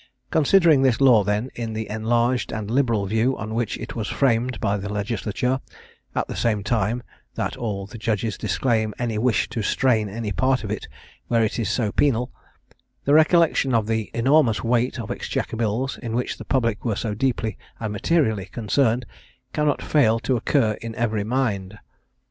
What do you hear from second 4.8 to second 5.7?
legislature